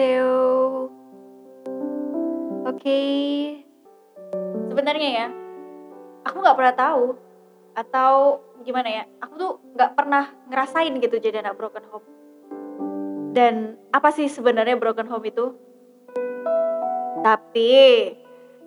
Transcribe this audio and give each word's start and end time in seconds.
Annyeonghaseyo. 0.00 0.32
Oke. 2.64 3.00
Sebenarnya 4.72 5.08
ya, 5.12 5.26
aku 6.24 6.36
nggak 6.40 6.56
pernah 6.56 6.74
tahu 6.74 7.04
atau 7.76 8.40
gimana 8.64 8.88
ya, 8.88 9.04
aku 9.20 9.34
tuh 9.36 9.52
nggak 9.76 9.92
pernah 9.92 10.24
ngerasain 10.48 10.96
gitu 10.96 11.16
jadi 11.20 11.44
anak 11.44 11.60
broken 11.60 11.84
home. 11.92 12.06
Dan 13.36 13.76
apa 13.92 14.08
sih 14.10 14.26
sebenarnya 14.32 14.80
broken 14.80 15.10
home 15.10 15.26
itu? 15.28 15.52
Tapi 17.20 17.74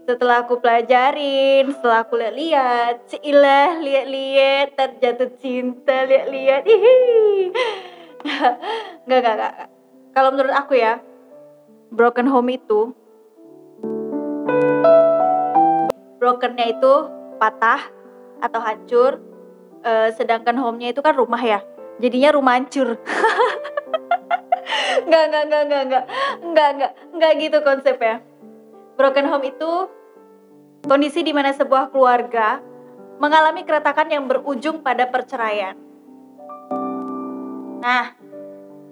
setelah 0.05 0.45
aku 0.45 0.61
pelajarin, 0.61 1.73
setelah 1.73 2.05
aku 2.05 2.19
lihat-lihat, 2.19 3.09
cilah 3.09 3.81
lihat-lihat, 3.81 4.77
terjatuh 4.77 5.33
cinta 5.41 6.05
lihat-lihat, 6.05 6.61
hihi. 6.67 7.49
Nggak, 9.03 9.19
nggak, 9.19 9.35
nggak. 9.35 9.53
Kalau 10.15 10.29
menurut 10.31 10.55
aku 10.55 10.79
ya, 10.79 10.95
broken 11.93 12.25
home 12.25 12.49
itu 12.49 12.97
brokennya 16.17 16.73
itu 16.73 16.93
patah 17.37 17.83
atau 18.39 18.59
hancur, 18.63 19.19
eh, 19.83 20.09
sedangkan 20.15 20.55
home-nya 20.55 20.95
itu 20.95 21.03
kan 21.03 21.13
rumah 21.13 21.39
ya. 21.39 21.59
Jadinya 22.01 22.33
rumah 22.33 22.57
hancur. 22.57 22.95
Nggak, 25.03 25.23
nggak, 25.29 25.43
nggak, 25.51 25.63
nggak, 25.67 25.83
nggak, 25.83 26.05
nggak, 26.39 26.69
nggak, 26.79 26.91
nggak 27.11 27.31
gitu 27.43 27.57
konsepnya. 27.59 28.23
Broken 28.95 29.27
home 29.27 29.45
itu 29.51 29.71
kondisi 30.87 31.27
di 31.27 31.35
mana 31.35 31.51
sebuah 31.51 31.91
keluarga 31.91 32.63
mengalami 33.19 33.67
keretakan 33.67 34.07
yang 34.07 34.23
berujung 34.31 34.79
pada 34.79 35.03
perceraian. 35.11 35.75
Nah, 37.83 38.15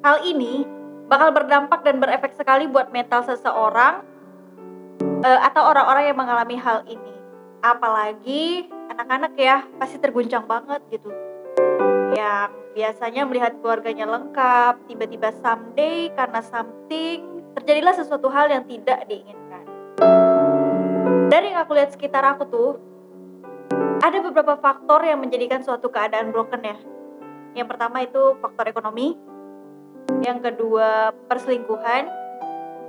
hal 0.03 0.17
ini 0.27 0.80
bakal 1.11 1.35
berdampak 1.35 1.83
dan 1.83 1.99
berefek 1.99 2.31
sekali 2.39 2.71
buat 2.71 2.87
mental 2.95 3.27
seseorang 3.27 3.99
eh, 5.27 5.39
atau 5.43 5.67
orang-orang 5.67 6.07
yang 6.07 6.15
mengalami 6.15 6.55
hal 6.55 6.87
ini. 6.87 7.11
Apalagi 7.59 8.71
anak-anak 8.87 9.35
ya 9.35 9.67
pasti 9.75 9.99
terguncang 9.99 10.47
banget 10.47 10.79
gitu. 10.87 11.11
Yang 12.15 12.55
biasanya 12.71 13.27
melihat 13.27 13.59
keluarganya 13.59 14.07
lengkap, 14.07 14.87
tiba-tiba 14.87 15.35
someday 15.43 16.07
karena 16.15 16.39
something 16.39 17.43
terjadilah 17.59 17.91
sesuatu 17.91 18.31
hal 18.31 18.47
yang 18.47 18.63
tidak 18.63 19.03
diinginkan. 19.11 19.67
Dari 21.27 21.51
yang 21.51 21.59
aku 21.67 21.75
lihat 21.75 21.91
sekitar 21.91 22.23
aku 22.23 22.47
tuh, 22.47 22.71
ada 23.99 24.17
beberapa 24.23 24.55
faktor 24.63 25.03
yang 25.03 25.19
menjadikan 25.19 25.59
suatu 25.59 25.91
keadaan 25.91 26.31
broken 26.31 26.63
ya. 26.63 26.79
Yang 27.51 27.67
pertama 27.75 27.99
itu 27.99 28.39
faktor 28.39 28.71
ekonomi, 28.71 29.19
yang 30.21 30.37
kedua 30.39 31.11
perselingkuhan, 31.25 32.05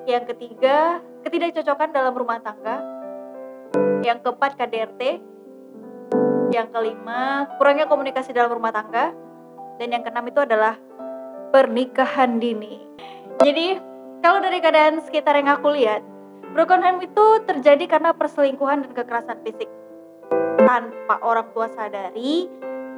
yang 0.05 0.25
ketiga 0.29 1.01
ketidakcocokan 1.25 1.91
dalam 1.91 2.13
rumah 2.13 2.39
tangga, 2.45 2.79
yang 4.05 4.21
keempat 4.21 4.61
KDRT, 4.61 5.03
yang 6.53 6.69
kelima 6.69 7.49
kurangnya 7.57 7.89
komunikasi 7.89 8.37
dalam 8.37 8.53
rumah 8.53 8.71
tangga, 8.71 9.17
dan 9.81 9.89
yang 9.89 10.05
keenam 10.05 10.29
itu 10.29 10.41
adalah 10.45 10.77
pernikahan 11.51 12.37
dini. 12.37 12.85
Jadi 13.41 13.81
kalau 14.21 14.45
dari 14.45 14.61
keadaan 14.61 15.01
sekitar 15.03 15.35
yang 15.41 15.49
aku 15.49 15.73
lihat, 15.73 16.05
broken 16.53 16.85
home 16.85 17.01
itu 17.01 17.25
terjadi 17.49 17.89
karena 17.89 18.13
perselingkuhan 18.13 18.85
dan 18.85 18.93
kekerasan 18.93 19.41
fisik. 19.41 19.67
Tanpa 20.63 21.19
orang 21.25 21.49
tua 21.57 21.67
sadari, 21.73 22.47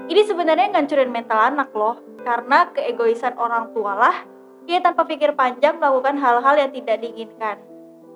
ini 0.08 0.22
sebenarnya 0.24 0.72
ngancurin 0.74 1.10
mental 1.10 1.41
anak 1.41 1.72
loh, 1.72 2.00
karena 2.24 2.69
keegoisan 2.72 3.36
orang 3.36 3.72
tua 3.72 3.92
lah 3.97 4.16
ia 4.64 4.80
tanpa 4.80 5.05
pikir 5.05 5.36
panjang 5.36 5.77
melakukan 5.77 6.16
hal-hal 6.16 6.56
yang 6.56 6.72
tidak 6.72 6.97
diinginkan. 7.05 7.60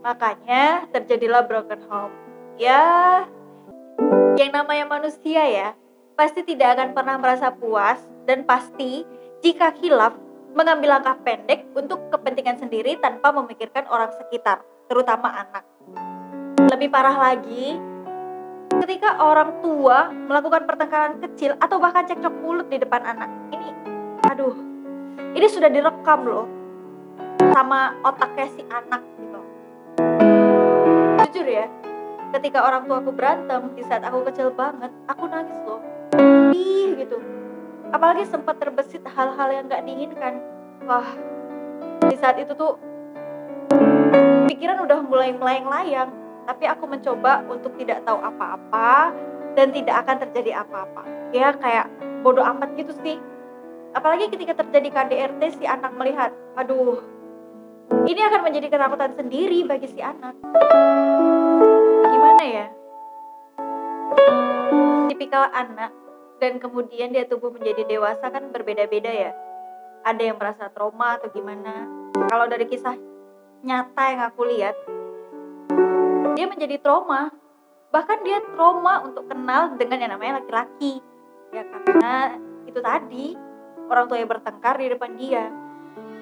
Makanya 0.00 0.88
terjadilah 0.96 1.44
broken 1.44 1.84
home. 1.92 2.14
Ya, 2.56 3.24
yang 4.40 4.50
namanya 4.50 4.88
manusia 4.88 5.44
ya, 5.44 5.68
pasti 6.16 6.42
tidak 6.42 6.78
akan 6.78 6.96
pernah 6.96 7.16
merasa 7.20 7.52
puas 7.52 8.00
dan 8.24 8.48
pasti 8.48 9.04
jika 9.44 9.70
hilaf 9.78 10.16
mengambil 10.56 10.98
langkah 10.98 11.14
pendek 11.22 11.68
untuk 11.76 12.08
kepentingan 12.10 12.58
sendiri 12.58 12.96
tanpa 12.98 13.30
memikirkan 13.30 13.86
orang 13.92 14.10
sekitar, 14.16 14.64
terutama 14.88 15.30
anak. 15.30 15.62
Lebih 16.72 16.88
parah 16.90 17.14
lagi, 17.14 17.78
ketika 18.68 19.16
orang 19.20 19.64
tua 19.64 20.12
melakukan 20.12 20.68
pertengkaran 20.68 21.16
kecil 21.24 21.56
atau 21.56 21.80
bahkan 21.80 22.04
cekcok 22.04 22.34
mulut 22.44 22.68
di 22.68 22.76
depan 22.76 23.04
anak. 23.04 23.30
Ini, 23.52 23.68
aduh, 24.28 24.56
ini 25.32 25.46
sudah 25.48 25.72
direkam 25.72 26.28
loh 26.28 26.46
sama 27.56 27.96
otaknya 28.04 28.46
si 28.52 28.62
anak 28.68 29.02
gitu. 29.16 29.40
Jujur 31.28 31.46
ya, 31.48 31.66
ketika 32.36 32.64
orang 32.64 32.84
tua 32.84 33.00
aku 33.00 33.12
berantem 33.12 33.72
di 33.72 33.82
saat 33.84 34.04
aku 34.04 34.24
kecil 34.28 34.52
banget, 34.52 34.92
aku 35.08 35.24
nangis 35.28 35.58
loh. 35.64 35.80
Sedih 36.12 36.96
gitu. 36.96 37.18
Apalagi 37.88 38.28
sempat 38.28 38.60
terbesit 38.60 39.00
hal-hal 39.04 39.48
yang 39.48 39.64
gak 39.68 39.84
diinginkan. 39.84 40.40
Wah, 40.84 41.08
di 42.04 42.16
saat 42.16 42.36
itu 42.40 42.52
tuh 42.52 42.76
pikiran 44.48 44.84
udah 44.84 45.00
mulai 45.04 45.32
melayang-layang. 45.36 46.27
Tapi 46.48 46.64
aku 46.64 46.88
mencoba 46.88 47.44
untuk 47.44 47.76
tidak 47.76 48.08
tahu 48.08 48.24
apa-apa 48.24 49.12
dan 49.52 49.68
tidak 49.68 50.00
akan 50.00 50.16
terjadi 50.24 50.64
apa-apa. 50.64 51.04
Ya 51.36 51.52
kayak 51.52 51.92
bodoh 52.24 52.40
amat 52.40 52.72
gitu 52.72 52.96
sih. 53.04 53.20
Apalagi 53.92 54.32
ketika 54.32 54.56
terjadi 54.56 54.88
KDRT 54.88 55.60
si 55.60 55.68
anak 55.68 55.92
melihat, 55.92 56.32
aduh, 56.56 57.04
ini 58.08 58.20
akan 58.24 58.48
menjadi 58.48 58.72
ketakutan 58.72 59.12
sendiri 59.12 59.68
bagi 59.68 59.92
si 59.92 60.00
anak. 60.00 60.40
Gimana 62.08 62.44
ya? 62.48 62.66
Tipikal 65.12 65.52
anak 65.52 65.92
dan 66.40 66.56
kemudian 66.64 67.12
dia 67.12 67.28
tumbuh 67.28 67.52
menjadi 67.52 67.84
dewasa 67.84 68.24
kan 68.32 68.48
berbeda-beda 68.48 69.12
ya. 69.12 69.32
Ada 70.00 70.32
yang 70.32 70.40
merasa 70.40 70.72
trauma 70.72 71.20
atau 71.20 71.28
gimana. 71.28 71.84
Kalau 72.32 72.48
dari 72.48 72.64
kisah 72.64 72.96
nyata 73.60 74.04
yang 74.16 74.22
aku 74.32 74.48
lihat, 74.48 74.76
dia 76.38 76.46
menjadi 76.46 76.78
trauma. 76.78 77.34
Bahkan 77.90 78.22
dia 78.22 78.38
trauma 78.54 79.02
untuk 79.02 79.26
kenal 79.26 79.74
dengan 79.74 79.98
yang 80.06 80.14
namanya 80.14 80.38
laki-laki. 80.38 81.02
Ya 81.50 81.66
karena 81.66 82.38
itu 82.70 82.78
tadi 82.78 83.34
orang 83.90 84.06
tua 84.06 84.22
yang 84.22 84.30
bertengkar 84.30 84.78
di 84.78 84.86
depan 84.86 85.18
dia 85.18 85.50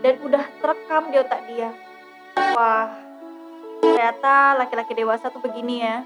dan 0.00 0.14
udah 0.24 0.44
terekam 0.64 1.12
di 1.12 1.16
otak 1.20 1.40
dia. 1.52 1.68
Wah, 2.56 2.96
ternyata 3.84 4.56
laki-laki 4.56 4.96
dewasa 4.96 5.28
tuh 5.28 5.44
begini 5.44 5.84
ya. 5.84 5.96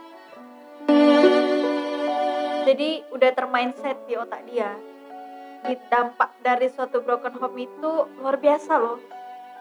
Jadi 2.66 3.06
udah 3.14 3.30
termindset 3.30 4.10
di 4.10 4.18
otak 4.18 4.42
dia. 4.50 4.74
Di 5.62 5.78
dampak 5.86 6.34
dari 6.42 6.66
suatu 6.66 6.98
broken 6.98 7.38
home 7.38 7.62
itu 7.62 7.92
luar 8.18 8.42
biasa 8.42 8.74
loh. 8.74 8.98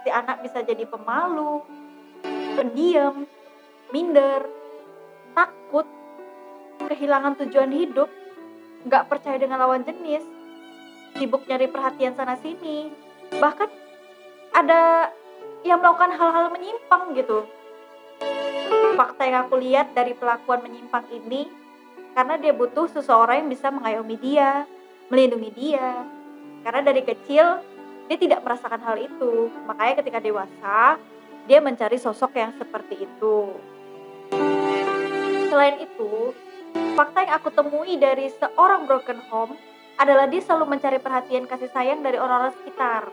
Si 0.02 0.10
anak 0.10 0.42
bisa 0.42 0.64
jadi 0.64 0.88
pemalu, 0.88 1.60
pendiam, 2.56 3.28
minder, 3.90 4.46
takut, 5.34 5.88
kehilangan 6.86 7.38
tujuan 7.46 7.72
hidup, 7.74 8.10
nggak 8.86 9.08
percaya 9.10 9.38
dengan 9.42 9.62
lawan 9.62 9.84
jenis, 9.84 10.24
sibuk 11.18 11.46
nyari 11.50 11.68
perhatian 11.68 12.14
sana 12.14 12.38
sini, 12.40 12.94
bahkan 13.38 13.70
ada 14.54 15.12
yang 15.66 15.84
melakukan 15.84 16.16
hal-hal 16.16 16.48
menyimpang 16.54 17.14
gitu. 17.18 17.46
Fakta 18.96 19.24
yang 19.24 19.48
aku 19.48 19.56
lihat 19.60 19.96
dari 19.96 20.12
pelakuan 20.12 20.60
menyimpang 20.64 21.08
ini 21.12 21.48
karena 22.14 22.36
dia 22.36 22.52
butuh 22.52 22.90
seseorang 22.92 23.46
yang 23.46 23.50
bisa 23.52 23.72
mengayomi 23.72 24.16
dia, 24.20 24.68
melindungi 25.08 25.52
dia. 25.56 26.04
Karena 26.64 26.84
dari 26.84 27.02
kecil 27.08 27.64
dia 28.12 28.18
tidak 28.20 28.44
merasakan 28.44 28.82
hal 28.84 28.98
itu. 29.00 29.48
Makanya 29.70 30.04
ketika 30.04 30.20
dewasa, 30.20 31.00
dia 31.48 31.60
mencari 31.64 31.96
sosok 31.96 32.36
yang 32.36 32.52
seperti 32.60 33.08
itu. 33.08 33.36
Selain 35.50 35.82
itu, 35.82 36.14
fakta 36.94 37.26
yang 37.26 37.34
aku 37.42 37.50
temui 37.50 37.98
dari 37.98 38.30
seorang 38.38 38.86
broken 38.86 39.18
home 39.34 39.58
adalah 39.98 40.30
dia 40.30 40.46
selalu 40.46 40.78
mencari 40.78 41.02
perhatian 41.02 41.50
kasih 41.50 41.74
sayang 41.74 42.06
dari 42.06 42.22
orang-orang 42.22 42.54
sekitar 42.62 43.10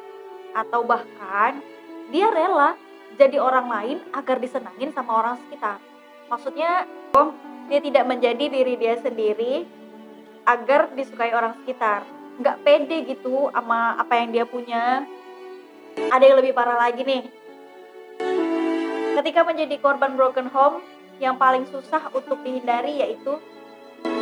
atau 0.53 0.85
bahkan 0.85 1.65
dia 2.12 2.29
rela 2.29 2.77
jadi 3.17 3.41
orang 3.41 3.67
lain 3.73 3.99
agar 4.12 4.37
disenangin 4.37 4.93
sama 4.93 5.17
orang 5.17 5.41
sekitar. 5.49 5.81
Maksudnya, 6.29 6.85
oh, 7.17 7.33
dia 7.73 7.81
tidak 7.81 8.05
menjadi 8.05 8.44
diri 8.53 8.75
dia 8.77 9.00
sendiri 9.00 9.65
agar 10.44 10.93
disukai 10.93 11.33
orang 11.33 11.56
sekitar. 11.65 12.05
Nggak 12.37 12.61
pede 12.61 13.17
gitu 13.17 13.49
sama 13.49 13.97
apa 13.97 14.12
yang 14.21 14.29
dia 14.37 14.44
punya. 14.44 15.09
Ada 15.97 16.25
yang 16.29 16.37
lebih 16.44 16.53
parah 16.53 16.77
lagi 16.77 17.00
nih. 17.00 17.33
Ketika 19.16 19.48
menjadi 19.48 19.80
korban 19.80 20.12
broken 20.12 20.52
home, 20.52 20.84
yang 21.16 21.40
paling 21.40 21.64
susah 21.72 22.12
untuk 22.12 22.36
dihindari 22.44 23.00
yaitu 23.00 23.40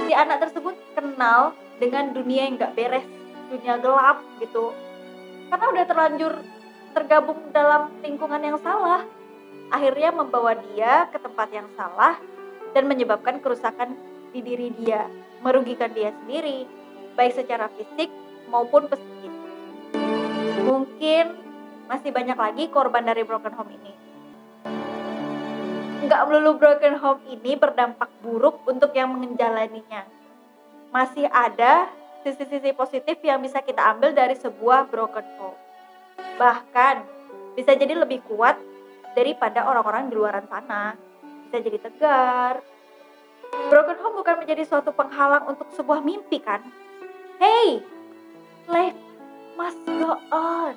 si 0.06 0.14
anak 0.14 0.46
tersebut 0.46 0.78
kenal 0.94 1.50
dengan 1.82 2.14
dunia 2.14 2.46
yang 2.46 2.54
nggak 2.54 2.78
beres, 2.78 3.02
dunia 3.50 3.82
gelap 3.82 4.22
gitu 4.38 4.70
karena 5.50 5.66
udah 5.70 5.84
terlanjur 5.86 6.32
tergabung 6.94 7.40
dalam 7.50 7.90
lingkungan 8.02 8.42
yang 8.42 8.58
salah. 8.62 9.02
Akhirnya 9.70 10.14
membawa 10.14 10.54
dia 10.70 11.10
ke 11.10 11.18
tempat 11.18 11.50
yang 11.50 11.66
salah 11.74 12.18
dan 12.70 12.86
menyebabkan 12.86 13.42
kerusakan 13.42 13.98
di 14.30 14.42
diri 14.42 14.70
dia, 14.78 15.10
merugikan 15.42 15.90
dia 15.90 16.14
sendiri, 16.22 16.70
baik 17.18 17.34
secara 17.34 17.66
fisik 17.74 18.10
maupun 18.46 18.86
psikis. 18.86 19.34
Mungkin 20.62 21.24
masih 21.90 22.10
banyak 22.14 22.38
lagi 22.38 22.64
korban 22.70 23.02
dari 23.02 23.26
broken 23.26 23.54
home 23.54 23.74
ini. 23.74 24.03
Nggak 26.04 26.22
melulu 26.28 26.60
broken 26.60 27.00
home 27.00 27.24
ini 27.32 27.56
berdampak 27.56 28.12
buruk 28.20 28.60
untuk 28.68 28.92
yang 28.92 29.08
menjalaninya. 29.16 30.04
Masih 30.92 31.24
ada 31.32 31.88
sisi-sisi 32.20 32.76
positif 32.76 33.16
yang 33.24 33.40
bisa 33.40 33.64
kita 33.64 33.80
ambil 33.96 34.12
dari 34.12 34.36
sebuah 34.36 34.92
broken 34.92 35.24
home. 35.40 35.56
Bahkan 36.36 36.94
bisa 37.56 37.72
jadi 37.72 37.96
lebih 37.96 38.20
kuat 38.28 38.60
daripada 39.16 39.64
orang-orang 39.64 40.12
di 40.12 40.14
luar 40.20 40.44
sana. 40.44 40.92
Bisa 41.48 41.64
jadi 41.64 41.80
tegar. 41.80 42.60
Broken 43.72 43.98
home 44.04 44.20
bukan 44.20 44.44
menjadi 44.44 44.68
suatu 44.68 44.92
penghalang 44.92 45.48
untuk 45.48 45.72
sebuah 45.72 46.04
mimpi 46.04 46.36
kan? 46.36 46.60
Hey, 47.40 47.80
life 48.68 48.98
must 49.56 49.80
go 49.88 50.20
on. 50.28 50.76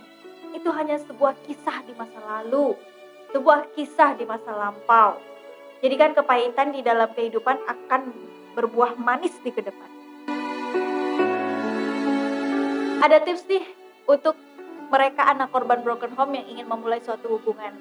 Itu 0.56 0.71
hanya 0.71 0.95
sebuah 1.03 1.35
kisah 1.44 1.83
di 1.83 1.91
masa 2.00 2.15
lalu, 2.24 2.79
sebuah 3.38 3.69
kisah 3.78 4.18
di 4.18 4.25
masa 4.25 4.50
lampau. 4.50 5.22
Jadikan 5.86 6.18
kepahitan 6.18 6.74
di 6.74 6.81
dalam 6.81 7.06
kehidupan 7.13 7.62
akan 7.69 8.10
berbuah 8.57 8.98
manis 8.98 9.38
di 9.45 9.54
ke 9.54 9.62
depan. 9.62 9.89
Ada 12.98 13.22
tips 13.22 13.45
nih 13.45 13.62
untuk 14.10 14.34
mereka 14.89 15.30
anak 15.30 15.54
korban 15.54 15.86
broken 15.86 16.18
home 16.18 16.34
yang 16.34 16.50
ingin 16.50 16.66
memulai 16.66 16.98
suatu 16.98 17.38
hubungan. 17.38 17.78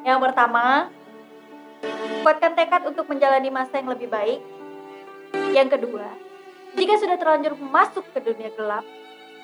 Yang 0.00 0.32
pertama, 0.32 0.88
kuatkan 2.24 2.56
tekad 2.56 2.88
untuk 2.88 3.04
menjalani 3.04 3.52
masa 3.52 3.84
yang 3.84 3.92
lebih 3.92 4.08
baik. 4.08 4.40
Yang 5.52 5.76
kedua, 5.76 6.08
jika 6.72 6.96
sudah 6.96 7.20
terlanjur 7.20 7.52
masuk 7.60 8.08
ke 8.16 8.24
dunia 8.24 8.48
gelap, 8.56 8.88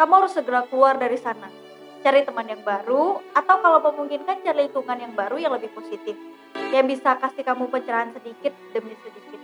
kamu 0.01 0.13
harus 0.17 0.33
segera 0.33 0.65
keluar 0.65 0.97
dari 0.97 1.21
sana. 1.21 1.66
Cari 2.07 2.23
teman 2.23 2.47
yang 2.47 2.63
baru, 2.63 3.19
atau 3.35 3.59
kalau 3.59 3.83
memungkinkan 3.83 4.39
cari 4.47 4.71
lingkungan 4.71 4.95
yang 4.95 5.11
baru 5.19 5.43
yang 5.43 5.51
lebih 5.59 5.75
positif. 5.75 6.15
Yang 6.71 6.95
bisa 6.95 7.19
kasih 7.19 7.43
kamu 7.43 7.67
pencerahan 7.67 8.15
sedikit 8.15 8.55
demi 8.71 8.95
sedikit. 9.03 9.43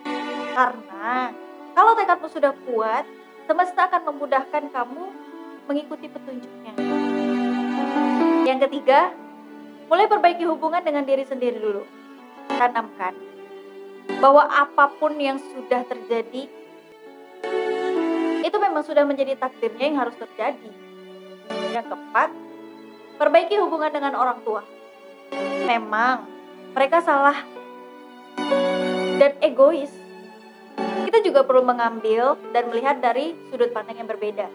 Karena 0.54 1.34
kalau 1.74 1.98
tekadmu 1.98 2.30
sudah 2.30 2.54
kuat, 2.62 3.02
semesta 3.50 3.90
akan 3.90 4.14
memudahkan 4.14 4.70
kamu 4.70 5.02
mengikuti 5.66 6.06
petunjuknya. 6.06 6.78
Yang 8.46 8.70
ketiga, 8.70 9.10
mulai 9.90 10.06
perbaiki 10.06 10.46
hubungan 10.46 10.86
dengan 10.86 11.02
diri 11.02 11.26
sendiri 11.26 11.58
dulu. 11.58 11.82
Tanamkan 12.46 13.18
bahwa 14.22 14.46
apa 14.46 14.86
pun 15.02 15.18
yang 15.18 15.42
sudah 15.42 15.82
terjadi 15.82 16.46
itu 18.46 18.56
memang 18.62 18.86
sudah 18.86 19.02
menjadi 19.02 19.34
takdirnya 19.34 19.82
yang 19.90 19.98
harus 19.98 20.14
terjadi. 20.14 20.70
Yang 21.74 21.90
keempat, 21.90 22.30
perbaiki 23.22 23.54
hubungan 23.62 23.94
dengan 23.94 24.18
orang 24.18 24.42
tua. 24.42 24.66
Memang 25.62 26.26
mereka 26.74 26.98
salah 26.98 27.38
dan 29.22 29.38
egois. 29.38 29.94
Kita 31.06 31.22
juga 31.22 31.46
perlu 31.46 31.62
mengambil 31.62 32.34
dan 32.50 32.66
melihat 32.66 32.98
dari 32.98 33.38
sudut 33.46 33.70
pandang 33.70 34.02
yang 34.02 34.10
berbeda, 34.10 34.50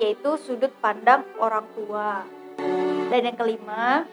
yaitu 0.00 0.40
sudut 0.40 0.72
pandang 0.80 1.28
orang 1.36 1.68
tua. 1.76 2.24
Dan 3.12 3.20
yang 3.20 3.36
kelima, 3.36 4.08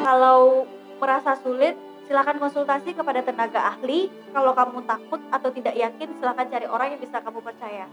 kalau 0.00 0.64
merasa 0.96 1.36
sulit, 1.44 1.76
silakan 2.08 2.40
konsultasi 2.40 2.96
kepada 2.96 3.20
tenaga 3.20 3.76
ahli. 3.76 4.08
Kalau 4.32 4.56
kamu 4.56 4.88
takut 4.88 5.20
atau 5.28 5.52
tidak 5.52 5.76
yakin, 5.76 6.08
silakan 6.16 6.46
cari 6.48 6.64
orang 6.64 6.96
yang 6.96 7.00
bisa 7.02 7.20
kamu 7.20 7.44
percaya 7.44 7.84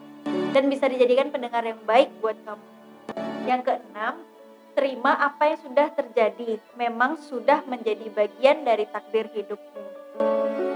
dan 0.55 0.63
bisa 0.71 0.87
dijadikan 0.87 1.27
pendengar 1.27 1.65
yang 1.65 1.81
baik 1.83 2.07
buat 2.23 2.39
kamu. 2.45 2.65
Yang 3.49 3.61
keenam, 3.67 4.28
terima 4.79 5.11
apa 5.11 5.51
yang 5.51 5.59
sudah 5.59 5.91
terjadi. 5.91 6.55
Memang 6.79 7.19
sudah 7.19 7.67
menjadi 7.67 8.07
bagian 8.15 8.63
dari 8.63 8.87
takdir 8.87 9.27
hidupmu. 9.27 9.83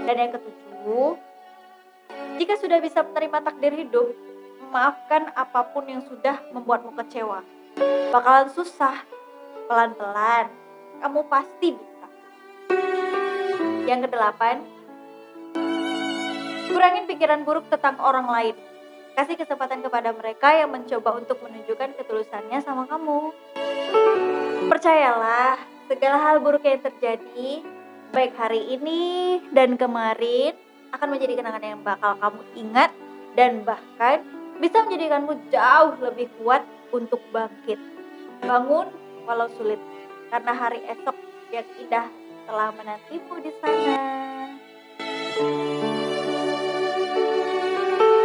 Dan 0.04 0.16
yang 0.20 0.32
ketujuh, 0.36 1.16
jika 2.36 2.60
sudah 2.60 2.84
bisa 2.84 3.00
menerima 3.00 3.40
takdir 3.40 3.72
hidup, 3.72 4.12
maafkan 4.68 5.32
apa 5.32 5.72
pun 5.72 5.88
yang 5.88 6.04
sudah 6.04 6.36
membuatmu 6.52 6.92
kecewa. 7.00 7.40
Bakalan 8.12 8.52
susah, 8.52 9.00
pelan-pelan, 9.72 10.52
kamu 11.00 11.20
pasti 11.24 11.72
bisa. 11.72 12.06
Yang 13.88 14.12
kedelapan, 14.12 14.60
kurangin 16.68 17.08
pikiran 17.08 17.40
buruk 17.48 17.72
tentang 17.72 17.96
orang 18.04 18.28
lain. 18.28 18.56
Kasih 19.14 19.38
kesempatan 19.38 19.78
kepada 19.78 20.10
mereka 20.10 20.50
yang 20.50 20.74
mencoba 20.74 21.22
untuk 21.22 21.38
menunjukkan 21.46 21.94
ketulusannya 21.94 22.58
sama 22.66 22.82
kamu. 22.90 23.30
Percayalah, 24.66 25.54
segala 25.86 26.18
hal 26.18 26.42
buruk 26.42 26.66
yang 26.66 26.82
terjadi, 26.82 27.62
baik 28.10 28.34
hari 28.34 28.74
ini 28.74 29.38
dan 29.54 29.78
kemarin, 29.78 30.58
akan 30.90 31.14
menjadi 31.14 31.38
kenangan 31.38 31.62
yang 31.62 31.80
bakal 31.86 32.18
kamu 32.18 32.42
ingat 32.58 32.90
dan 33.38 33.62
bahkan 33.62 34.26
bisa 34.58 34.82
menjadikanmu 34.82 35.46
jauh 35.54 35.94
lebih 36.02 36.26
kuat 36.42 36.66
untuk 36.90 37.22
bangkit. 37.30 37.78
Bangun 38.42 38.90
walau 39.30 39.46
sulit, 39.54 39.78
karena 40.34 40.52
hari 40.58 40.82
esok 40.90 41.14
yang 41.54 41.66
indah 41.78 42.10
telah 42.50 42.74
menantimu 42.74 43.34
di 43.46 43.50
sana. 43.62 43.94